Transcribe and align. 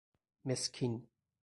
مسکین 0.45 1.07